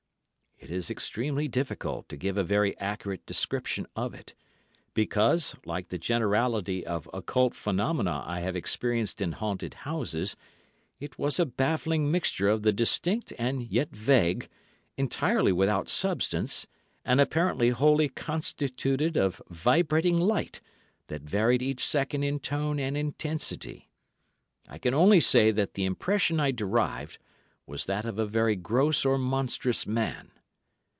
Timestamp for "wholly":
17.71-18.07